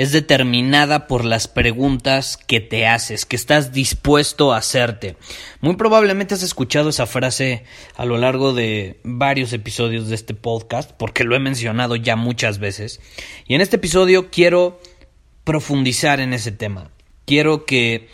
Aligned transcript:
es 0.00 0.12
determinada 0.12 1.06
por 1.06 1.26
las 1.26 1.46
preguntas 1.46 2.38
que 2.38 2.60
te 2.60 2.86
haces, 2.86 3.26
que 3.26 3.36
estás 3.36 3.74
dispuesto 3.74 4.54
a 4.54 4.56
hacerte. 4.56 5.16
Muy 5.60 5.76
probablemente 5.76 6.32
has 6.32 6.42
escuchado 6.42 6.88
esa 6.88 7.04
frase 7.04 7.64
a 7.96 8.06
lo 8.06 8.16
largo 8.16 8.54
de 8.54 8.98
varios 9.04 9.52
episodios 9.52 10.08
de 10.08 10.14
este 10.14 10.32
podcast, 10.32 10.90
porque 10.92 11.24
lo 11.24 11.36
he 11.36 11.38
mencionado 11.38 11.96
ya 11.96 12.16
muchas 12.16 12.58
veces. 12.60 13.02
Y 13.46 13.54
en 13.54 13.60
este 13.60 13.76
episodio 13.76 14.30
quiero 14.30 14.80
profundizar 15.44 16.18
en 16.18 16.32
ese 16.32 16.50
tema. 16.50 16.90
Quiero 17.26 17.66
que 17.66 18.08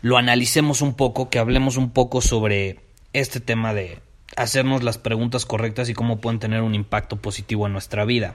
lo 0.00 0.16
analicemos 0.16 0.82
un 0.82 0.94
poco, 0.94 1.30
que 1.30 1.38
hablemos 1.38 1.76
un 1.76 1.92
poco 1.92 2.20
sobre 2.20 2.80
este 3.12 3.38
tema 3.38 3.74
de 3.74 4.00
hacernos 4.34 4.82
las 4.82 4.98
preguntas 4.98 5.46
correctas 5.46 5.88
y 5.88 5.94
cómo 5.94 6.20
pueden 6.20 6.40
tener 6.40 6.62
un 6.62 6.74
impacto 6.74 7.18
positivo 7.18 7.68
en 7.68 7.74
nuestra 7.74 8.04
vida 8.04 8.34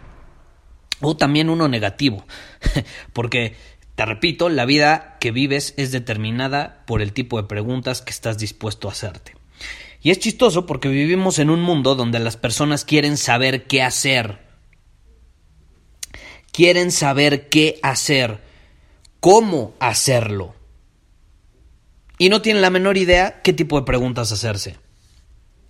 o 1.01 1.17
también 1.17 1.49
uno 1.49 1.67
negativo, 1.67 2.25
porque, 3.13 3.55
te 3.95 4.05
repito, 4.05 4.49
la 4.49 4.65
vida 4.65 5.17
que 5.19 5.31
vives 5.31 5.73
es 5.77 5.91
determinada 5.91 6.83
por 6.85 7.01
el 7.01 7.13
tipo 7.13 7.41
de 7.41 7.47
preguntas 7.47 8.01
que 8.01 8.11
estás 8.11 8.37
dispuesto 8.37 8.87
a 8.87 8.91
hacerte. 8.91 9.33
Y 10.01 10.11
es 10.11 10.19
chistoso 10.19 10.65
porque 10.65 10.89
vivimos 10.89 11.39
en 11.39 11.49
un 11.49 11.61
mundo 11.61 11.95
donde 11.95 12.19
las 12.19 12.37
personas 12.37 12.85
quieren 12.85 13.17
saber 13.17 13.65
qué 13.65 13.81
hacer. 13.81 14.39
Quieren 16.51 16.91
saber 16.91 17.49
qué 17.49 17.79
hacer, 17.83 18.39
cómo 19.19 19.73
hacerlo. 19.79 20.55
Y 22.17 22.29
no 22.29 22.41
tienen 22.41 22.61
la 22.61 22.69
menor 22.69 22.97
idea 22.97 23.41
qué 23.41 23.53
tipo 23.53 23.79
de 23.79 23.85
preguntas 23.85 24.31
hacerse. 24.31 24.77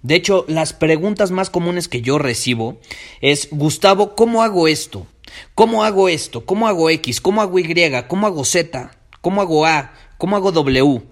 De 0.01 0.15
hecho, 0.15 0.45
las 0.47 0.73
preguntas 0.73 1.31
más 1.31 1.49
comunes 1.49 1.87
que 1.87 2.01
yo 2.01 2.19
recibo 2.19 2.79
es, 3.19 3.49
Gustavo, 3.51 4.15
¿cómo 4.15 4.43
hago 4.43 4.67
esto? 4.67 5.07
¿Cómo 5.55 5.83
hago 5.83 6.09
esto? 6.09 6.45
¿Cómo 6.45 6.67
hago 6.67 6.89
X? 6.89 7.21
¿Cómo 7.21 7.41
hago 7.41 7.59
Y? 7.59 7.73
¿Cómo 8.07 8.27
hago 8.27 8.45
Z? 8.45 8.91
¿Cómo 9.21 9.41
hago 9.41 9.65
A? 9.65 9.93
¿Cómo 10.17 10.35
hago 10.35 10.51
W? 10.51 11.03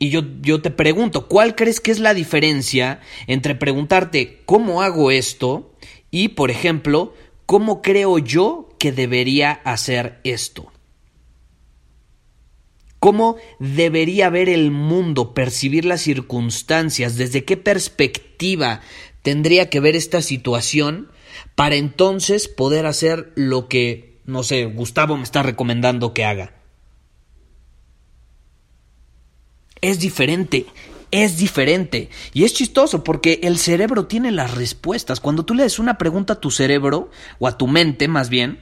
Y 0.00 0.10
yo, 0.10 0.22
yo 0.40 0.62
te 0.62 0.70
pregunto, 0.70 1.26
¿cuál 1.26 1.56
crees 1.56 1.80
que 1.80 1.90
es 1.90 1.98
la 1.98 2.14
diferencia 2.14 3.00
entre 3.26 3.56
preguntarte 3.56 4.42
cómo 4.46 4.80
hago 4.80 5.10
esto 5.10 5.74
y, 6.10 6.28
por 6.28 6.52
ejemplo, 6.52 7.14
cómo 7.46 7.82
creo 7.82 8.18
yo 8.18 8.68
que 8.78 8.92
debería 8.92 9.50
hacer 9.50 10.20
esto? 10.22 10.70
¿Cómo 13.00 13.36
debería 13.58 14.28
ver 14.28 14.48
el 14.48 14.70
mundo, 14.70 15.34
percibir 15.34 15.84
las 15.84 16.00
circunstancias? 16.00 17.16
¿Desde 17.16 17.44
qué 17.44 17.56
perspectiva 17.56 18.80
tendría 19.22 19.70
que 19.70 19.80
ver 19.80 19.94
esta 19.94 20.22
situación 20.22 21.10
para 21.54 21.76
entonces 21.76 22.48
poder 22.48 22.86
hacer 22.86 23.32
lo 23.34 23.68
que, 23.68 24.20
no 24.24 24.42
sé, 24.42 24.66
Gustavo 24.66 25.16
me 25.16 25.22
está 25.22 25.42
recomendando 25.42 26.14
que 26.14 26.24
haga. 26.24 26.54
Es 29.80 30.00
diferente, 30.00 30.66
es 31.10 31.38
diferente. 31.38 32.10
Y 32.32 32.44
es 32.44 32.54
chistoso 32.54 33.04
porque 33.04 33.40
el 33.42 33.58
cerebro 33.58 34.06
tiene 34.06 34.32
las 34.32 34.54
respuestas. 34.54 35.20
Cuando 35.20 35.44
tú 35.44 35.54
le 35.54 35.62
des 35.62 35.78
una 35.78 35.98
pregunta 35.98 36.34
a 36.34 36.40
tu 36.40 36.50
cerebro, 36.50 37.10
o 37.38 37.46
a 37.46 37.56
tu 37.56 37.66
mente 37.66 38.08
más 38.08 38.28
bien, 38.28 38.60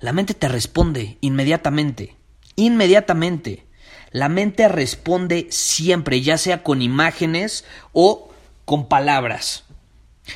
la 0.00 0.12
mente 0.12 0.34
te 0.34 0.48
responde 0.48 1.18
inmediatamente. 1.20 2.16
Inmediatamente. 2.56 3.66
La 4.10 4.28
mente 4.28 4.68
responde 4.68 5.46
siempre, 5.50 6.20
ya 6.20 6.36
sea 6.36 6.62
con 6.62 6.82
imágenes 6.82 7.64
o 7.92 8.30
con 8.64 8.88
palabras. 8.88 9.64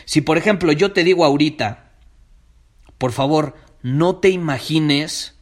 Si 0.05 0.21
por 0.21 0.39
ejemplo 0.39 0.73
yo 0.73 0.93
te 0.93 1.05
digo 1.05 1.25
ahorita, 1.25 1.93
por 2.99 3.13
favor, 3.13 3.55
no 3.83 4.17
te 4.17 4.31
imagines 4.31 5.35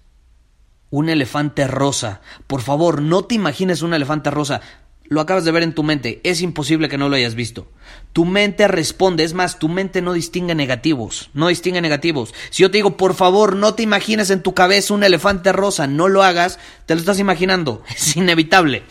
un 0.91 1.09
elefante 1.09 1.67
rosa. 1.67 2.21
Por 2.47 2.63
favor, 2.63 3.03
no 3.03 3.25
te 3.25 3.35
imagines 3.35 3.83
un 3.83 3.95
elefante 3.95 4.31
rosa. 4.31 4.61
Lo 5.07 5.21
acabas 5.21 5.45
de 5.45 5.53
ver 5.53 5.63
en 5.63 5.75
tu 5.75 5.83
mente. 5.83 6.21
Es 6.25 6.41
imposible 6.41 6.89
que 6.89 6.97
no 6.97 7.09
lo 7.09 7.17
hayas 7.17 7.35
visto. 7.35 7.69
Tu 8.13 8.25
mente 8.25 8.69
responde. 8.69 9.25
Es 9.25 9.35
más, 9.35 9.59
tu 9.59 9.69
mente 9.69 10.01
no 10.01 10.13
distingue 10.13 10.55
negativos. 10.55 11.31
No 11.35 11.49
distingue 11.49 11.81
negativos. 11.81 12.33
Si 12.51 12.63
yo 12.63 12.71
te 12.71 12.79
digo, 12.79 12.97
por 12.97 13.15
favor, 13.15 13.55
no 13.57 13.75
te 13.75 13.83
imagines 13.83 14.31
en 14.31 14.43
tu 14.43 14.55
cabeza 14.55 14.95
un 14.95 15.05
elefante 15.05 15.53
rosa. 15.53 15.87
No 15.87 16.09
lo 16.09 16.23
hagas. 16.23 16.59
Te 16.87 16.95
lo 16.95 17.01
estás 17.01 17.19
imaginando. 17.19 17.83
Es 17.95 18.17
inevitable. 18.17 18.85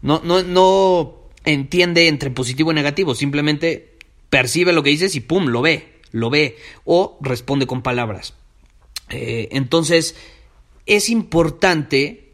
No, 0.00 0.20
no, 0.24 0.42
no 0.42 1.28
entiende 1.44 2.08
entre 2.08 2.30
positivo 2.30 2.72
y 2.72 2.74
negativo. 2.74 3.14
Simplemente 3.14 3.91
percibe 4.32 4.72
lo 4.72 4.82
que 4.82 4.88
dices 4.88 5.14
y 5.14 5.20
pum, 5.20 5.48
lo 5.48 5.60
ve, 5.60 6.00
lo 6.10 6.30
ve 6.30 6.56
o 6.86 7.18
responde 7.20 7.66
con 7.66 7.82
palabras. 7.82 8.32
Eh, 9.10 9.50
entonces, 9.52 10.16
es 10.86 11.10
importante 11.10 12.32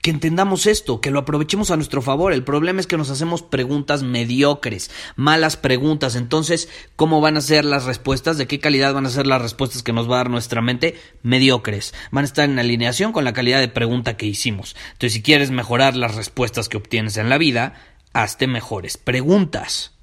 que 0.00 0.12
entendamos 0.12 0.66
esto, 0.66 1.00
que 1.00 1.10
lo 1.10 1.18
aprovechemos 1.18 1.72
a 1.72 1.76
nuestro 1.76 2.02
favor. 2.02 2.32
El 2.32 2.44
problema 2.44 2.78
es 2.78 2.86
que 2.86 2.96
nos 2.96 3.10
hacemos 3.10 3.42
preguntas 3.42 4.04
mediocres, 4.04 4.92
malas 5.16 5.56
preguntas. 5.56 6.14
Entonces, 6.14 6.68
¿cómo 6.94 7.20
van 7.20 7.36
a 7.36 7.40
ser 7.40 7.64
las 7.64 7.84
respuestas? 7.84 8.38
¿De 8.38 8.46
qué 8.46 8.60
calidad 8.60 8.94
van 8.94 9.06
a 9.06 9.10
ser 9.10 9.26
las 9.26 9.42
respuestas 9.42 9.82
que 9.82 9.92
nos 9.92 10.08
va 10.08 10.14
a 10.14 10.18
dar 10.18 10.30
nuestra 10.30 10.62
mente? 10.62 10.94
Mediocres. 11.24 11.94
Van 12.12 12.22
a 12.22 12.28
estar 12.28 12.48
en 12.48 12.60
alineación 12.60 13.10
con 13.10 13.24
la 13.24 13.32
calidad 13.32 13.58
de 13.58 13.66
pregunta 13.66 14.16
que 14.16 14.26
hicimos. 14.26 14.76
Entonces, 14.92 15.14
si 15.14 15.22
quieres 15.22 15.50
mejorar 15.50 15.96
las 15.96 16.14
respuestas 16.14 16.68
que 16.68 16.76
obtienes 16.76 17.16
en 17.16 17.28
la 17.28 17.38
vida, 17.38 17.74
hazte 18.12 18.46
mejores 18.46 18.98
preguntas. 18.98 19.94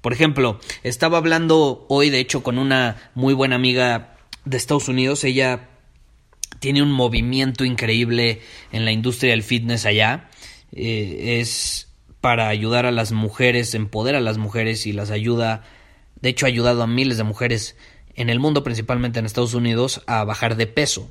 Por 0.00 0.12
ejemplo, 0.12 0.60
estaba 0.82 1.18
hablando 1.18 1.86
hoy, 1.88 2.10
de 2.10 2.20
hecho, 2.20 2.42
con 2.42 2.58
una 2.58 3.10
muy 3.14 3.34
buena 3.34 3.56
amiga 3.56 4.16
de 4.44 4.56
Estados 4.56 4.88
Unidos. 4.88 5.24
Ella 5.24 5.68
tiene 6.60 6.82
un 6.82 6.92
movimiento 6.92 7.64
increíble 7.64 8.40
en 8.72 8.84
la 8.84 8.92
industria 8.92 9.32
del 9.32 9.42
fitness 9.42 9.86
allá. 9.86 10.30
Eh, 10.72 11.38
es 11.40 11.88
para 12.20 12.48
ayudar 12.48 12.86
a 12.86 12.92
las 12.92 13.12
mujeres, 13.12 13.74
empodera 13.74 14.18
a 14.18 14.22
las 14.22 14.38
mujeres 14.38 14.86
y 14.86 14.92
las 14.92 15.10
ayuda. 15.10 15.64
De 16.20 16.30
hecho, 16.30 16.46
ha 16.46 16.48
ayudado 16.48 16.82
a 16.82 16.86
miles 16.86 17.16
de 17.16 17.24
mujeres 17.24 17.76
en 18.14 18.30
el 18.30 18.40
mundo, 18.40 18.64
principalmente 18.64 19.20
en 19.20 19.26
Estados 19.26 19.54
Unidos, 19.54 20.02
a 20.06 20.24
bajar 20.24 20.56
de 20.56 20.66
peso. 20.66 21.10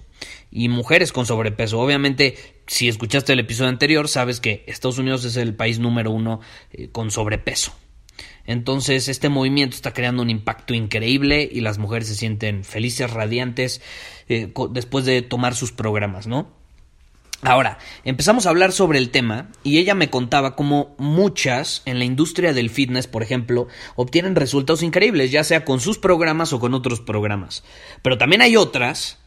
Y 0.52 0.70
mujeres 0.70 1.12
con 1.12 1.26
sobrepeso. 1.26 1.80
Obviamente, 1.80 2.36
si 2.68 2.90
escuchaste 2.90 3.34
el 3.34 3.40
episodio 3.40 3.70
anterior, 3.70 4.10
sabes 4.10 4.40
que 4.42 4.64
Estados 4.68 4.98
Unidos 4.98 5.24
es 5.24 5.38
el 5.38 5.54
país 5.56 5.80
número 5.80 6.12
uno 6.12 6.42
eh, 6.72 6.90
con 6.92 7.12
sobrepeso. 7.12 7.74
Entonces 8.48 9.10
este 9.10 9.30
movimiento 9.30 9.76
está 9.76 9.94
creando 9.94 10.24
un 10.24 10.30
impacto 10.30 10.74
increíble 10.74 11.48
y 11.52 11.62
las 11.62 11.78
mujeres 11.78 12.08
se 12.08 12.16
sienten 12.16 12.64
felices, 12.64 13.12
radiantes 13.12 13.82
eh, 14.30 14.52
después 14.72 15.06
de 15.06 15.22
tomar 15.22 15.54
sus 15.54 15.72
programas, 15.72 16.26
¿no? 16.26 16.58
Ahora, 17.44 17.78
empezamos 18.04 18.48
a 18.48 18.50
hablar 18.50 18.72
sobre 18.72 18.98
el 18.98 19.12
tema 19.12 19.50
y 19.64 19.78
ella 19.78 19.94
me 19.94 20.10
contaba 20.10 20.56
cómo 20.56 20.96
muchas 20.98 21.84
en 21.86 22.00
la 22.00 22.06
industria 22.06 22.52
del 22.52 22.72
fitness, 22.72 23.06
por 23.06 23.22
ejemplo, 23.22 23.68
obtienen 23.96 24.36
resultados 24.36 24.82
increíbles, 24.82 25.32
ya 25.32 25.44
sea 25.44 25.64
con 25.64 25.80
sus 25.80 26.00
programas 26.00 26.52
o 26.52 26.60
con 26.60 26.74
otros 26.74 27.00
programas. 27.00 27.64
Pero 28.02 28.18
también 28.18 28.42
hay 28.42 28.58
otras 28.58 29.20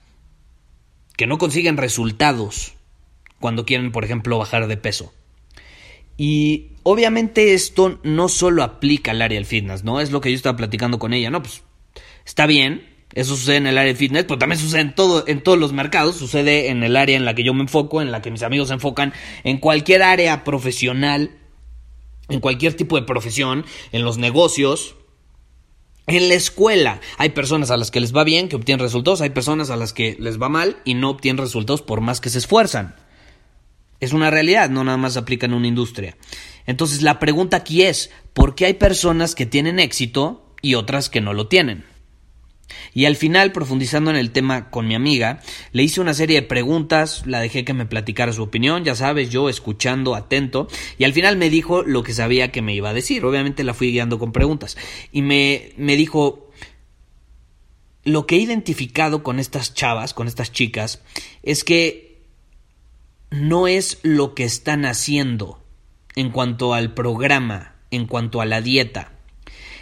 que 1.16 1.28
no 1.28 1.38
consiguen 1.38 1.76
resultados 1.76 2.74
cuando 3.38 3.64
quieren, 3.64 3.92
por 3.92 4.04
ejemplo, 4.04 4.38
bajar 4.38 4.66
de 4.66 4.76
peso. 4.76 5.12
Y 6.22 6.72
obviamente 6.82 7.54
esto 7.54 7.98
no 8.02 8.28
solo 8.28 8.62
aplica 8.62 9.12
al 9.12 9.22
área 9.22 9.38
del 9.38 9.46
fitness, 9.46 9.84
¿no? 9.84 10.02
Es 10.02 10.10
lo 10.12 10.20
que 10.20 10.28
yo 10.28 10.36
estaba 10.36 10.54
platicando 10.54 10.98
con 10.98 11.14
ella, 11.14 11.30
¿no? 11.30 11.40
Pues 11.40 11.62
está 12.26 12.46
bien 12.46 12.86
Eso 13.14 13.36
sucede 13.36 13.56
en 13.56 13.66
el 13.66 13.78
área 13.78 13.94
de 13.94 13.98
fitness, 13.98 14.24
pero 14.24 14.36
también 14.36 14.60
sucede 14.60 14.82
en, 14.82 14.94
todo, 14.94 15.24
en 15.26 15.42
todos 15.42 15.58
los 15.58 15.72
mercados. 15.72 16.16
Sucede 16.16 16.68
en 16.68 16.82
el 16.82 16.98
área 16.98 17.16
en 17.16 17.24
la 17.24 17.34
que 17.34 17.42
yo 17.42 17.54
me 17.54 17.62
enfoco, 17.62 18.02
en 18.02 18.12
la 18.12 18.20
que 18.20 18.30
mis 18.30 18.42
amigos 18.42 18.68
se 18.68 18.74
enfocan, 18.74 19.14
en 19.44 19.56
cualquier 19.56 20.02
área 20.02 20.44
profesional, 20.44 21.30
en 22.28 22.40
cualquier 22.40 22.74
tipo 22.74 22.96
de 22.96 23.06
profesión, 23.06 23.64
en 23.90 24.04
los 24.04 24.18
negocios, 24.18 24.96
en 26.06 26.28
la 26.28 26.34
escuela. 26.34 27.00
Hay 27.16 27.30
personas 27.30 27.70
a 27.70 27.78
las 27.78 27.90
que 27.90 28.00
les 28.00 28.14
va 28.14 28.24
bien, 28.24 28.50
que 28.50 28.56
obtienen 28.56 28.84
resultados, 28.84 29.22
hay 29.22 29.30
personas 29.30 29.70
a 29.70 29.76
las 29.76 29.94
que 29.94 30.18
les 30.20 30.38
va 30.38 30.50
mal 30.50 30.76
y 30.84 30.92
no 30.92 31.08
obtienen 31.08 31.42
resultados 31.42 31.80
por 31.80 32.02
más 32.02 32.20
que 32.20 32.28
se 32.28 32.36
esfuerzan. 32.36 32.94
Es 34.00 34.12
una 34.12 34.30
realidad, 34.30 34.70
no 34.70 34.82
nada 34.82 34.96
más 34.96 35.16
aplica 35.16 35.46
en 35.46 35.54
una 35.54 35.68
industria. 35.68 36.16
Entonces 36.66 37.02
la 37.02 37.18
pregunta 37.18 37.58
aquí 37.58 37.82
es, 37.82 38.10
¿por 38.32 38.54
qué 38.54 38.66
hay 38.66 38.74
personas 38.74 39.34
que 39.34 39.46
tienen 39.46 39.78
éxito 39.78 40.54
y 40.62 40.74
otras 40.74 41.10
que 41.10 41.20
no 41.20 41.34
lo 41.34 41.46
tienen? 41.48 41.84
Y 42.94 43.04
al 43.04 43.16
final, 43.16 43.52
profundizando 43.52 44.10
en 44.10 44.16
el 44.16 44.30
tema 44.30 44.70
con 44.70 44.86
mi 44.86 44.94
amiga, 44.94 45.40
le 45.72 45.82
hice 45.82 46.00
una 46.00 46.14
serie 46.14 46.40
de 46.40 46.46
preguntas, 46.46 47.24
la 47.26 47.40
dejé 47.40 47.64
que 47.64 47.74
me 47.74 47.86
platicara 47.86 48.32
su 48.32 48.42
opinión, 48.42 48.84
ya 48.84 48.94
sabes, 48.94 49.30
yo 49.30 49.48
escuchando, 49.48 50.14
atento, 50.14 50.68
y 50.98 51.04
al 51.04 51.12
final 51.12 51.36
me 51.36 51.50
dijo 51.50 51.82
lo 51.82 52.02
que 52.02 52.14
sabía 52.14 52.52
que 52.52 52.62
me 52.62 52.74
iba 52.74 52.90
a 52.90 52.94
decir. 52.94 53.24
Obviamente 53.24 53.64
la 53.64 53.74
fui 53.74 53.92
guiando 53.92 54.18
con 54.18 54.32
preguntas. 54.32 54.76
Y 55.12 55.22
me, 55.22 55.72
me 55.76 55.96
dijo, 55.96 56.50
lo 58.04 58.26
que 58.26 58.36
he 58.36 58.38
identificado 58.38 59.22
con 59.22 59.38
estas 59.38 59.74
chavas, 59.74 60.14
con 60.14 60.26
estas 60.26 60.52
chicas, 60.52 61.02
es 61.42 61.64
que 61.64 62.09
no 63.30 63.68
es 63.68 63.98
lo 64.02 64.34
que 64.34 64.44
están 64.44 64.84
haciendo 64.84 65.62
en 66.16 66.30
cuanto 66.30 66.74
al 66.74 66.94
programa, 66.94 67.76
en 67.90 68.06
cuanto 68.06 68.40
a 68.40 68.46
la 68.46 68.60
dieta 68.60 69.12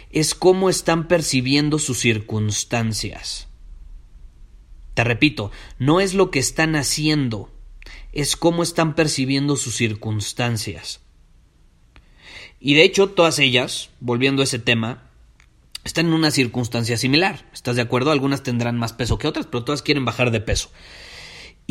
es 0.09 0.33
cómo 0.33 0.69
están 0.69 1.07
percibiendo 1.07 1.79
sus 1.79 1.99
circunstancias. 1.99 3.47
Te 4.93 5.03
repito, 5.03 5.51
no 5.77 5.99
es 5.99 6.13
lo 6.13 6.31
que 6.31 6.39
están 6.39 6.75
haciendo, 6.75 7.51
es 8.11 8.35
cómo 8.35 8.63
están 8.63 8.95
percibiendo 8.95 9.55
sus 9.55 9.75
circunstancias. 9.75 11.01
Y 12.59 12.73
de 12.73 12.83
hecho, 12.83 13.09
todas 13.09 13.39
ellas, 13.39 13.91
volviendo 13.99 14.41
a 14.41 14.45
ese 14.45 14.59
tema, 14.59 15.09
están 15.85 16.07
en 16.07 16.13
una 16.13 16.31
circunstancia 16.31 16.97
similar. 16.97 17.45
¿Estás 17.53 17.77
de 17.77 17.81
acuerdo? 17.81 18.11
Algunas 18.11 18.43
tendrán 18.43 18.77
más 18.77 18.91
peso 18.91 19.17
que 19.17 19.27
otras, 19.27 19.45
pero 19.45 19.63
todas 19.63 19.81
quieren 19.81 20.03
bajar 20.03 20.31
de 20.31 20.41
peso. 20.41 20.69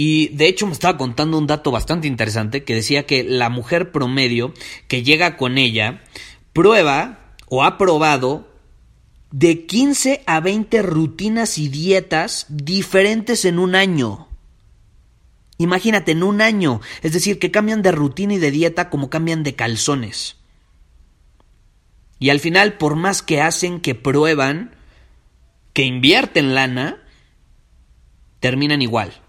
Y 0.01 0.29
de 0.29 0.47
hecho 0.47 0.65
me 0.65 0.75
estaba 0.75 0.97
contando 0.97 1.37
un 1.37 1.49
dato 1.49 1.73
bastante 1.73 2.07
interesante 2.07 2.63
que 2.63 2.77
decía 2.77 3.05
que 3.05 3.25
la 3.25 3.49
mujer 3.49 3.91
promedio 3.91 4.55
que 4.87 5.03
llega 5.03 5.37
con 5.37 5.59
ella 5.59 6.05
prueba 6.53 7.35
o 7.49 7.65
ha 7.65 7.77
probado 7.79 8.49
de 9.33 9.67
15 9.67 10.23
a 10.25 10.39
20 10.39 10.83
rutinas 10.83 11.59
y 11.59 11.67
dietas 11.67 12.47
diferentes 12.49 13.45
en 13.45 13.59
un 13.59 13.75
año. 13.75 14.29
Imagínate, 15.57 16.13
en 16.13 16.23
un 16.23 16.43
año. 16.43 16.81
Es 17.03 17.13
decir, 17.13 17.41
que 17.41 17.51
cambian 17.51 17.83
de 17.83 17.91
rutina 17.91 18.35
y 18.35 18.39
de 18.39 18.53
dieta 18.53 18.91
como 18.91 19.11
cambian 19.11 19.43
de 19.43 19.57
calzones. 19.57 20.37
Y 22.21 22.31
al 22.31 22.39
final, 22.39 22.75
por 22.75 22.95
más 22.95 23.21
que 23.21 23.41
hacen, 23.41 23.81
que 23.81 23.97
prueban, 23.97 24.77
que 25.73 25.83
invierten 25.83 26.55
lana, 26.55 27.03
terminan 28.39 28.81
igual. 28.81 29.23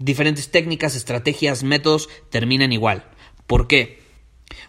Diferentes 0.00 0.50
técnicas, 0.50 0.96
estrategias, 0.96 1.62
métodos 1.62 2.08
terminan 2.30 2.72
igual. 2.72 3.08
¿Por 3.46 3.68
qué? 3.68 4.00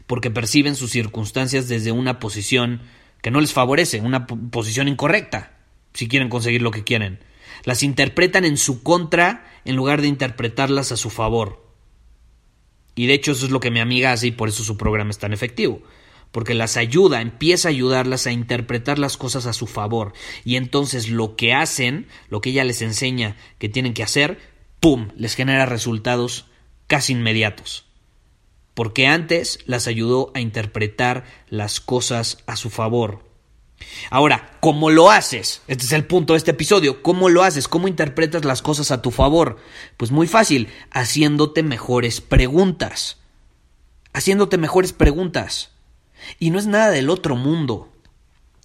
porque 0.07 0.31
perciben 0.31 0.75
sus 0.75 0.91
circunstancias 0.91 1.67
desde 1.67 1.91
una 1.91 2.19
posición 2.19 2.81
que 3.21 3.31
no 3.31 3.41
les 3.41 3.53
favorece, 3.53 4.01
una 4.01 4.27
posición 4.27 4.87
incorrecta, 4.87 5.57
si 5.93 6.07
quieren 6.07 6.29
conseguir 6.29 6.61
lo 6.61 6.71
que 6.71 6.83
quieren. 6.83 7.19
Las 7.63 7.83
interpretan 7.83 8.45
en 8.45 8.57
su 8.57 8.81
contra 8.81 9.45
en 9.65 9.75
lugar 9.75 10.01
de 10.01 10.07
interpretarlas 10.07 10.91
a 10.91 10.97
su 10.97 11.09
favor. 11.09 11.65
Y 12.95 13.05
de 13.05 13.13
hecho 13.13 13.31
eso 13.31 13.45
es 13.45 13.51
lo 13.51 13.59
que 13.59 13.71
mi 13.71 13.79
amiga 13.79 14.11
hace 14.11 14.27
y 14.27 14.31
por 14.31 14.49
eso 14.49 14.63
su 14.63 14.77
programa 14.77 15.11
es 15.11 15.19
tan 15.19 15.33
efectivo. 15.33 15.81
Porque 16.31 16.53
las 16.53 16.77
ayuda, 16.77 17.21
empieza 17.21 17.67
a 17.67 17.71
ayudarlas 17.71 18.25
a 18.25 18.31
interpretar 18.31 18.97
las 18.99 19.17
cosas 19.17 19.45
a 19.45 19.53
su 19.53 19.67
favor. 19.67 20.13
Y 20.45 20.55
entonces 20.55 21.09
lo 21.09 21.35
que 21.35 21.53
hacen, 21.53 22.07
lo 22.29 22.41
que 22.41 22.51
ella 22.51 22.63
les 22.63 22.81
enseña 22.81 23.35
que 23.59 23.69
tienen 23.69 23.93
que 23.93 24.03
hacer, 24.03 24.39
¡pum!, 24.81 25.07
les 25.15 25.35
genera 25.35 25.65
resultados 25.65 26.47
casi 26.87 27.13
inmediatos 27.13 27.85
porque 28.73 29.07
antes 29.07 29.59
las 29.65 29.87
ayudó 29.87 30.31
a 30.33 30.39
interpretar 30.39 31.25
las 31.49 31.79
cosas 31.79 32.39
a 32.47 32.55
su 32.55 32.69
favor. 32.69 33.29
Ahora, 34.09 34.57
¿cómo 34.59 34.89
lo 34.91 35.11
haces? 35.11 35.61
Este 35.67 35.85
es 35.85 35.91
el 35.91 36.05
punto 36.05 36.33
de 36.33 36.37
este 36.37 36.51
episodio. 36.51 37.01
¿Cómo 37.01 37.29
lo 37.29 37.43
haces? 37.43 37.67
¿Cómo 37.67 37.87
interpretas 37.87 38.45
las 38.45 38.61
cosas 38.61 38.91
a 38.91 39.01
tu 39.01 39.11
favor? 39.11 39.57
Pues 39.97 40.11
muy 40.11 40.27
fácil, 40.27 40.69
haciéndote 40.91 41.63
mejores 41.63 42.21
preguntas. 42.21 43.17
Haciéndote 44.13 44.57
mejores 44.57 44.93
preguntas. 44.93 45.71
Y 46.37 46.51
no 46.51 46.59
es 46.59 46.67
nada 46.67 46.91
del 46.91 47.09
otro 47.09 47.35
mundo. 47.35 47.90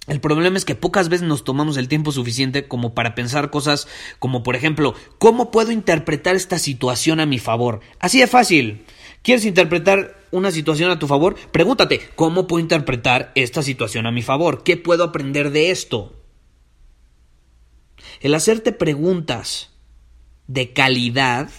El 0.07 0.21
problema 0.21 0.55
es 0.55 0.63
que 0.63 0.73
pocas 0.73 1.09
veces 1.09 1.27
nos 1.27 1.43
tomamos 1.43 1.75
el 1.75 1.89
tiempo 1.89 2.13
suficiente 2.13 2.69
como 2.69 2.93
para 2.93 3.13
pensar 3.13 3.49
cosas 3.49 3.89
como, 4.19 4.41
por 4.41 4.55
ejemplo, 4.55 4.95
¿cómo 5.17 5.51
puedo 5.51 5.73
interpretar 5.73 6.37
esta 6.37 6.57
situación 6.59 7.19
a 7.19 7.25
mi 7.25 7.39
favor? 7.39 7.81
Así 7.99 8.19
de 8.19 8.27
fácil. 8.27 8.85
¿Quieres 9.21 9.43
interpretar 9.43 10.17
una 10.31 10.51
situación 10.51 10.89
a 10.91 10.99
tu 10.99 11.07
favor? 11.07 11.35
Pregúntate, 11.51 11.99
¿cómo 12.15 12.47
puedo 12.47 12.61
interpretar 12.61 13.33
esta 13.35 13.61
situación 13.61 14.07
a 14.07 14.11
mi 14.11 14.21
favor? 14.21 14.63
¿Qué 14.63 14.77
puedo 14.77 15.03
aprender 15.03 15.51
de 15.51 15.71
esto? 15.71 16.15
El 18.21 18.33
hacerte 18.33 18.71
preguntas 18.71 19.71
de 20.47 20.71
calidad, 20.71 21.49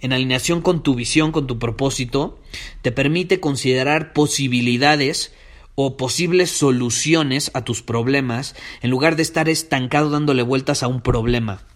en 0.00 0.12
alineación 0.12 0.62
con 0.62 0.84
tu 0.84 0.94
visión, 0.94 1.32
con 1.32 1.48
tu 1.48 1.58
propósito, 1.58 2.38
te 2.82 2.92
permite 2.92 3.40
considerar 3.40 4.12
posibilidades 4.12 5.34
o 5.74 5.96
posibles 5.96 6.50
soluciones 6.50 7.50
a 7.54 7.64
tus 7.64 7.82
problemas 7.82 8.54
en 8.80 8.90
lugar 8.90 9.16
de 9.16 9.22
estar 9.22 9.48
estancado 9.48 10.10
dándole 10.10 10.42
vueltas 10.42 10.82
a 10.82 10.88
un 10.88 11.00
problema. 11.00 11.66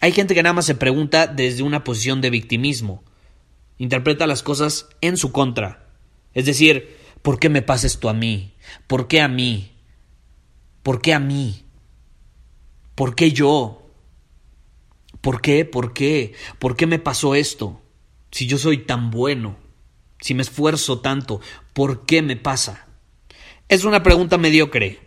Hay 0.00 0.12
gente 0.12 0.34
que 0.34 0.42
nada 0.42 0.54
más 0.54 0.66
se 0.66 0.74
pregunta 0.74 1.26
desde 1.26 1.62
una 1.62 1.84
posición 1.84 2.20
de 2.20 2.30
victimismo 2.30 3.02
interpreta 3.78 4.26
las 4.26 4.42
cosas 4.42 4.88
en 5.00 5.16
su 5.16 5.32
contra. 5.32 5.86
Es 6.34 6.44
decir, 6.44 6.96
¿por 7.22 7.38
qué 7.38 7.48
me 7.48 7.62
pasa 7.62 7.86
esto 7.86 8.08
a 8.08 8.14
mí? 8.14 8.54
¿Por 8.86 9.08
qué 9.08 9.20
a 9.20 9.28
mí? 9.28 9.72
¿Por 10.82 11.00
qué 11.00 11.14
a 11.14 11.20
mí? 11.20 11.64
¿Por 12.94 13.14
qué 13.14 13.32
yo? 13.32 13.90
¿Por 15.20 15.40
qué? 15.40 15.64
¿Por 15.64 15.92
qué? 15.92 16.34
¿Por 16.58 16.76
qué 16.76 16.86
me 16.86 16.98
pasó 16.98 17.34
esto? 17.34 17.80
Si 18.30 18.46
yo 18.46 18.58
soy 18.58 18.78
tan 18.78 19.10
bueno, 19.10 19.56
si 20.20 20.34
me 20.34 20.42
esfuerzo 20.42 21.00
tanto, 21.00 21.40
¿por 21.72 22.06
qué 22.06 22.22
me 22.22 22.36
pasa? 22.36 22.86
Es 23.68 23.84
una 23.84 24.02
pregunta 24.02 24.38
mediocre. 24.38 25.00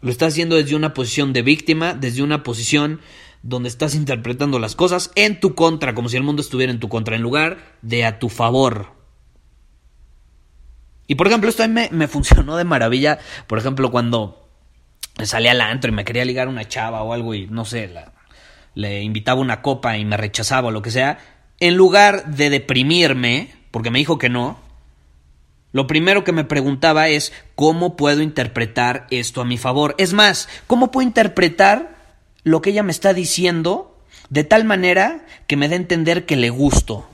Lo 0.00 0.10
está 0.10 0.26
haciendo 0.26 0.56
desde 0.56 0.76
una 0.76 0.94
posición 0.94 1.32
de 1.32 1.42
víctima, 1.42 1.94
desde 1.94 2.22
una 2.22 2.42
posición 2.42 3.00
donde 3.42 3.68
estás 3.68 3.94
interpretando 3.94 4.58
las 4.58 4.76
cosas 4.76 5.10
en 5.14 5.40
tu 5.40 5.54
contra, 5.54 5.94
como 5.94 6.08
si 6.08 6.16
el 6.16 6.22
mundo 6.22 6.42
estuviera 6.42 6.72
en 6.72 6.80
tu 6.80 6.88
contra, 6.88 7.16
en 7.16 7.22
lugar 7.22 7.76
de 7.82 8.04
a 8.04 8.18
tu 8.18 8.28
favor. 8.28 8.92
Y 11.06 11.16
por 11.16 11.26
ejemplo, 11.26 11.50
esto 11.50 11.62
a 11.62 11.68
mí 11.68 11.88
me, 11.90 12.08
funcionó 12.08 12.56
de 12.56 12.64
maravilla, 12.64 13.18
por 13.46 13.58
ejemplo, 13.58 13.90
cuando 13.90 14.48
salía 15.24 15.50
al 15.50 15.60
antro 15.60 15.90
y 15.90 15.94
me 15.94 16.04
quería 16.04 16.24
ligar 16.24 16.48
una 16.48 16.68
chava 16.68 17.02
o 17.02 17.12
algo 17.12 17.34
y 17.34 17.46
no 17.46 17.64
sé, 17.64 17.92
le 18.74 19.02
invitaba 19.02 19.40
una 19.40 19.60
copa 19.60 19.98
y 19.98 20.04
me 20.04 20.16
rechazaba 20.16 20.68
o 20.68 20.70
lo 20.70 20.82
que 20.82 20.90
sea, 20.90 21.18
en 21.58 21.76
lugar 21.76 22.26
de 22.26 22.48
deprimirme, 22.48 23.59
porque 23.70 23.90
me 23.90 23.98
dijo 23.98 24.18
que 24.18 24.28
no, 24.28 24.58
lo 25.72 25.86
primero 25.86 26.24
que 26.24 26.32
me 26.32 26.44
preguntaba 26.44 27.08
es 27.08 27.32
cómo 27.54 27.96
puedo 27.96 28.22
interpretar 28.22 29.06
esto 29.10 29.40
a 29.40 29.44
mi 29.44 29.56
favor. 29.56 29.94
Es 29.98 30.12
más, 30.12 30.48
¿cómo 30.66 30.90
puedo 30.90 31.06
interpretar 31.06 32.00
lo 32.42 32.62
que 32.62 32.70
ella 32.70 32.82
me 32.82 32.92
está 32.92 33.14
diciendo 33.14 33.90
de 34.30 34.44
tal 34.44 34.64
manera 34.64 35.26
que 35.46 35.56
me 35.56 35.68
dé 35.68 35.74
a 35.74 35.78
entender 35.78 36.24
que 36.24 36.36
le 36.36 36.50
gusto. 36.50 37.06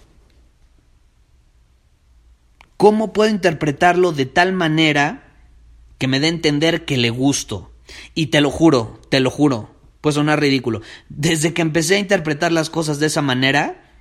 ¿Cómo 2.76 3.12
puedo 3.12 3.30
interpretarlo 3.30 4.12
de 4.12 4.26
tal 4.26 4.52
manera 4.52 5.22
que 5.98 6.08
me 6.08 6.20
dé 6.20 6.26
a 6.26 6.30
entender 6.30 6.84
que 6.84 6.98
le 6.98 7.10
gusto? 7.10 7.72
Y 8.14 8.26
te 8.26 8.42
lo 8.42 8.50
juro, 8.50 9.00
te 9.08 9.20
lo 9.20 9.30
juro, 9.30 9.74
pues 10.02 10.16
sonar 10.16 10.40
ridículo. 10.40 10.82
Desde 11.08 11.54
que 11.54 11.62
empecé 11.62 11.96
a 11.96 12.00
interpretar 12.00 12.52
las 12.52 12.68
cosas 12.68 12.98
de 12.98 13.06
esa 13.06 13.22
manera, 13.22 13.94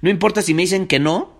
no 0.00 0.10
importa 0.10 0.42
si 0.42 0.54
me 0.54 0.62
dicen 0.62 0.88
que 0.88 0.98
no, 0.98 1.35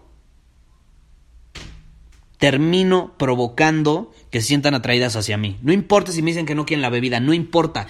termino 2.39 3.15
provocando 3.19 4.13
que 4.31 4.41
se 4.41 4.49
sientan 4.49 4.75
atraídas 4.75 5.17
hacia 5.17 5.37
mí. 5.37 5.59
No 5.63 5.73
importa 5.73 6.13
si 6.13 6.23
me 6.23 6.31
dicen 6.31 6.47
que 6.47 6.55
no 6.55 6.67
quieren 6.67 6.83
la 6.83 6.91
bebida, 6.91 7.21
no 7.21 7.33
importa. 7.33 7.87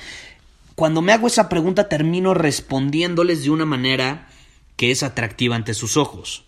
Cuando 0.75 1.03
me 1.03 1.13
hago 1.13 1.27
esa 1.27 1.49
pregunta 1.49 1.89
termino 1.89 2.35
respondiéndoles 2.35 3.43
de 3.43 3.51
una 3.51 3.65
manera 3.65 4.29
que 4.77 4.91
es 4.91 5.03
atractiva 5.03 5.57
ante 5.57 5.75
sus 5.75 5.97
ojos. 5.97 6.45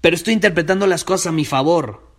Pero 0.00 0.16
estoy 0.16 0.34
interpretando 0.34 0.86
las 0.86 1.04
cosas 1.04 1.28
a 1.28 1.32
mi 1.32 1.44
favor, 1.44 2.10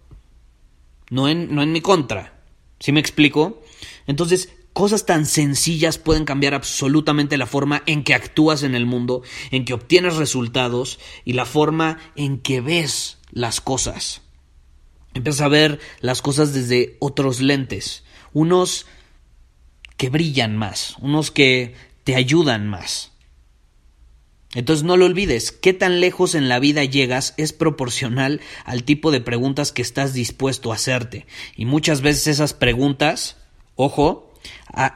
no 1.10 1.30
en, 1.30 1.54
no 1.54 1.62
en 1.62 1.72
mi 1.72 1.82
contra. 1.82 2.42
¿Sí 2.80 2.92
me 2.92 3.00
explico? 3.00 3.62
Entonces, 4.08 4.50
Cosas 4.76 5.06
tan 5.06 5.26
sencillas 5.26 5.98
pueden 5.98 6.26
cambiar 6.26 6.54
absolutamente 6.54 7.38
la 7.38 7.46
forma 7.46 7.82
en 7.86 8.04
que 8.04 8.14
actúas 8.14 8.62
en 8.62 8.76
el 8.76 8.86
mundo, 8.86 9.22
en 9.52 9.64
que 9.64 9.74
obtienes 9.74 10.18
resultados 10.18 11.00
y 11.24 11.32
la 11.32 11.46
forma 11.46 11.98
en 12.18 12.42
que 12.42 12.60
ves 12.60 13.20
las 13.32 13.62
cosas. 13.62 14.25
Empiezas 15.16 15.42
a 15.42 15.48
ver 15.48 15.80
las 16.02 16.22
cosas 16.22 16.54
desde 16.54 16.98
otros 17.00 17.40
lentes, 17.40 18.04
unos 18.34 18.86
que 19.96 20.10
brillan 20.10 20.58
más, 20.58 20.98
unos 21.00 21.32
que 21.32 21.74
te 22.04 22.16
ayudan 22.16 22.68
más. 22.68 23.14
Entonces 24.54 24.84
no 24.84 24.98
lo 24.98 25.06
olvides, 25.06 25.54
qué 25.54 25.74
tan 25.74 26.02
lejos 26.02 26.36
en 26.36 26.50
la 26.50 26.60
vida 26.60 26.84
llegas 26.84 27.34
es 27.38 27.54
proporcional 27.54 28.42
al 28.66 28.84
tipo 28.84 29.10
de 29.12 29.22
preguntas 29.22 29.72
que 29.72 29.82
estás 29.82 30.14
dispuesto 30.14 30.72
a 30.72 30.76
hacerte. 30.76 31.26
Y 31.56 31.66
muchas 31.66 32.02
veces 32.02 32.28
esas 32.28 32.54
preguntas, 32.54 33.38
ojo, 33.76 34.34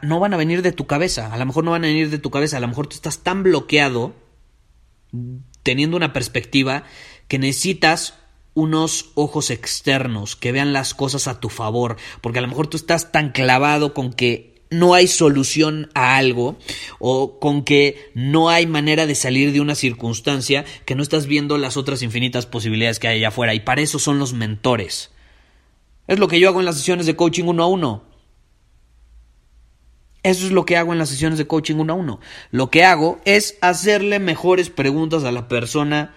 no 0.01 0.19
van 0.19 0.33
a 0.33 0.37
venir 0.37 0.61
de 0.61 0.73
tu 0.73 0.85
cabeza, 0.85 1.33
a 1.33 1.37
lo 1.37 1.45
mejor 1.45 1.63
no 1.63 1.71
van 1.71 1.85
a 1.85 1.87
venir 1.87 2.09
de 2.09 2.19
tu 2.19 2.29
cabeza, 2.29 2.57
a 2.57 2.61
lo 2.61 2.67
mejor 2.67 2.87
tú 2.87 2.95
estás 2.95 3.19
tan 3.19 3.43
bloqueado 3.43 4.15
teniendo 5.63 5.95
una 5.95 6.11
perspectiva 6.11 6.83
que 7.29 7.39
necesitas 7.39 8.18
unos 8.53 9.11
ojos 9.15 9.51
externos 9.51 10.35
que 10.35 10.51
vean 10.51 10.73
las 10.73 10.93
cosas 10.93 11.27
a 11.27 11.39
tu 11.39 11.49
favor, 11.49 11.97
porque 12.21 12.39
a 12.39 12.41
lo 12.41 12.47
mejor 12.47 12.67
tú 12.67 12.77
estás 12.77 13.11
tan 13.11 13.31
clavado 13.31 13.93
con 13.93 14.13
que 14.13 14.49
no 14.71 14.93
hay 14.93 15.07
solución 15.07 15.89
a 15.93 16.17
algo 16.17 16.57
o 16.99 17.39
con 17.39 17.63
que 17.63 18.11
no 18.13 18.49
hay 18.49 18.67
manera 18.67 19.07
de 19.07 19.15
salir 19.15 19.51
de 19.51 19.61
una 19.61 19.75
circunstancia 19.75 20.65
que 20.85 20.95
no 20.95 21.01
estás 21.01 21.25
viendo 21.25 21.57
las 21.57 21.77
otras 21.77 22.01
infinitas 22.03 22.45
posibilidades 22.45 22.99
que 22.99 23.07
hay 23.07 23.17
allá 23.17 23.29
afuera 23.29 23.53
y 23.53 23.61
para 23.61 23.81
eso 23.81 23.99
son 23.99 24.19
los 24.19 24.33
mentores. 24.33 25.11
Es 26.07 26.19
lo 26.19 26.27
que 26.27 26.39
yo 26.39 26.49
hago 26.49 26.59
en 26.59 26.65
las 26.65 26.77
sesiones 26.77 27.05
de 27.05 27.15
coaching 27.15 27.45
uno 27.45 27.63
a 27.63 27.67
uno. 27.67 28.03
Eso 30.21 30.45
es 30.45 30.51
lo 30.51 30.65
que 30.65 30.75
hago 30.75 30.91
en 30.91 30.99
las 30.99 31.09
sesiones 31.09 31.37
de 31.37 31.47
coaching 31.47 31.75
uno 31.75 31.93
a 31.93 31.95
uno. 31.95 32.19
Lo 32.51 32.69
que 32.69 32.83
hago 32.83 33.21
es 33.25 33.57
hacerle 33.61 34.19
mejores 34.19 34.69
preguntas 34.69 35.23
a 35.23 35.31
la 35.31 35.47
persona 35.47 36.13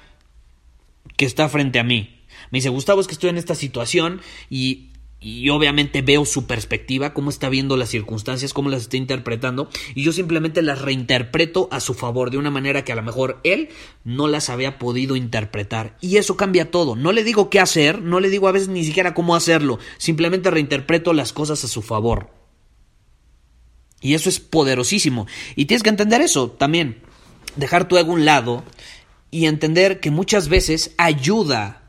que 1.16 1.24
está 1.24 1.48
frente 1.48 1.78
a 1.78 1.84
mí. 1.84 2.21
Me 2.50 2.58
dice, 2.58 2.68
Gustavo, 2.68 3.00
es 3.00 3.06
que 3.06 3.14
estoy 3.14 3.30
en 3.30 3.38
esta 3.38 3.54
situación 3.54 4.20
y, 4.50 4.90
y 5.20 5.48
obviamente 5.50 6.02
veo 6.02 6.24
su 6.24 6.46
perspectiva, 6.46 7.14
cómo 7.14 7.30
está 7.30 7.48
viendo 7.48 7.76
las 7.76 7.90
circunstancias, 7.90 8.52
cómo 8.52 8.70
las 8.70 8.82
está 8.82 8.96
interpretando, 8.96 9.70
y 9.94 10.02
yo 10.02 10.12
simplemente 10.12 10.62
las 10.62 10.82
reinterpreto 10.82 11.68
a 11.70 11.80
su 11.80 11.94
favor 11.94 12.30
de 12.30 12.38
una 12.38 12.50
manera 12.50 12.84
que 12.84 12.92
a 12.92 12.96
lo 12.96 13.02
mejor 13.02 13.40
él 13.44 13.68
no 14.04 14.26
las 14.26 14.50
había 14.50 14.78
podido 14.78 15.14
interpretar. 15.14 15.96
Y 16.00 16.16
eso 16.16 16.36
cambia 16.36 16.70
todo. 16.70 16.96
No 16.96 17.12
le 17.12 17.24
digo 17.24 17.50
qué 17.50 17.60
hacer, 17.60 18.02
no 18.02 18.20
le 18.20 18.30
digo 18.30 18.48
a 18.48 18.52
veces 18.52 18.68
ni 18.68 18.84
siquiera 18.84 19.14
cómo 19.14 19.36
hacerlo, 19.36 19.78
simplemente 19.98 20.50
reinterpreto 20.50 21.12
las 21.12 21.32
cosas 21.32 21.62
a 21.64 21.68
su 21.68 21.82
favor. 21.82 22.30
Y 24.00 24.14
eso 24.14 24.28
es 24.28 24.40
poderosísimo. 24.40 25.26
Y 25.54 25.66
tienes 25.66 25.84
que 25.84 25.90
entender 25.90 26.20
eso 26.20 26.50
también. 26.50 27.00
Dejar 27.54 27.86
tu 27.86 27.96
ego 27.96 28.10
a 28.10 28.14
un 28.14 28.24
lado 28.24 28.64
y 29.30 29.46
entender 29.46 30.00
que 30.00 30.10
muchas 30.10 30.48
veces 30.48 30.92
ayuda 30.98 31.81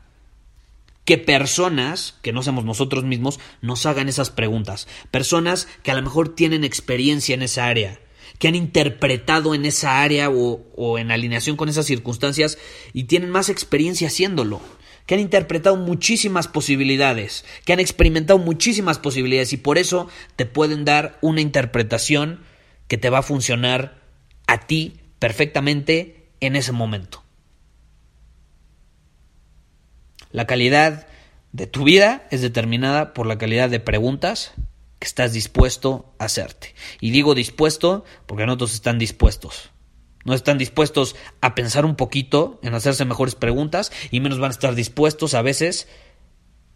que 1.04 1.18
personas, 1.18 2.18
que 2.22 2.32
no 2.32 2.42
somos 2.42 2.64
nosotros 2.64 3.04
mismos, 3.04 3.40
nos 3.60 3.86
hagan 3.86 4.08
esas 4.08 4.30
preguntas. 4.30 4.88
Personas 5.10 5.68
que 5.82 5.90
a 5.90 5.94
lo 5.94 6.02
mejor 6.02 6.34
tienen 6.34 6.64
experiencia 6.64 7.34
en 7.34 7.42
esa 7.42 7.66
área, 7.66 8.00
que 8.38 8.48
han 8.48 8.54
interpretado 8.54 9.54
en 9.54 9.64
esa 9.66 10.02
área 10.02 10.30
o, 10.30 10.66
o 10.76 10.98
en 10.98 11.10
alineación 11.10 11.56
con 11.56 11.68
esas 11.68 11.86
circunstancias 11.86 12.58
y 12.92 13.04
tienen 13.04 13.30
más 13.30 13.48
experiencia 13.48 14.08
haciéndolo 14.08 14.60
que 15.06 15.14
han 15.14 15.20
interpretado 15.20 15.76
muchísimas 15.76 16.48
posibilidades, 16.48 17.44
que 17.64 17.72
han 17.72 17.80
experimentado 17.80 18.38
muchísimas 18.38 18.98
posibilidades 18.98 19.52
y 19.52 19.58
por 19.58 19.78
eso 19.78 20.08
te 20.36 20.46
pueden 20.46 20.84
dar 20.84 21.18
una 21.20 21.40
interpretación 21.40 22.40
que 22.88 22.96
te 22.96 23.10
va 23.10 23.18
a 23.18 23.22
funcionar 23.22 24.00
a 24.46 24.66
ti 24.66 25.00
perfectamente 25.18 26.28
en 26.40 26.56
ese 26.56 26.72
momento. 26.72 27.23
La 30.34 30.48
calidad 30.48 31.06
de 31.52 31.68
tu 31.68 31.84
vida 31.84 32.26
es 32.32 32.42
determinada 32.42 33.14
por 33.14 33.24
la 33.26 33.38
calidad 33.38 33.70
de 33.70 33.78
preguntas 33.78 34.52
que 34.98 35.06
estás 35.06 35.32
dispuesto 35.32 36.12
a 36.18 36.24
hacerte. 36.24 36.74
Y 37.00 37.12
digo 37.12 37.36
dispuesto 37.36 38.04
porque 38.26 38.44
no 38.44 38.56
todos 38.56 38.74
están 38.74 38.98
dispuestos 38.98 39.70
no 40.24 40.34
están 40.34 40.58
dispuestos 40.58 41.14
a 41.40 41.54
pensar 41.54 41.84
un 41.84 41.94
poquito 41.94 42.58
en 42.62 42.74
hacerse 42.74 43.04
mejores 43.04 43.34
preguntas 43.34 43.92
y 44.10 44.20
menos 44.20 44.38
van 44.38 44.50
a 44.50 44.54
estar 44.54 44.74
dispuestos 44.74 45.34
a 45.34 45.42
veces 45.42 45.86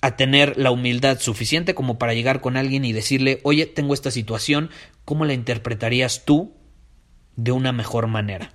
a 0.01 0.17
tener 0.17 0.57
la 0.57 0.71
humildad 0.71 1.19
suficiente 1.19 1.75
como 1.75 1.99
para 1.99 2.15
llegar 2.15 2.41
con 2.41 2.57
alguien 2.57 2.85
y 2.85 2.93
decirle, 2.93 3.41
oye, 3.43 3.67
tengo 3.67 3.95
esta 3.95 4.13
situación, 4.13 4.71
¿cómo 5.05 5.25
la 5.25 5.33
interpretarías 5.33 6.25
tú 6.25 6.55
de 7.35 7.51
una 7.51 7.73
mejor 7.73 8.07
manera? 8.07 8.55